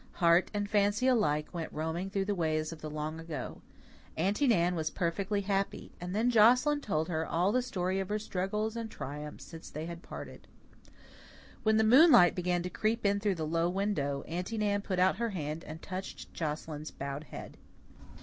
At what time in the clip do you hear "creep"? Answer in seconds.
12.71-13.05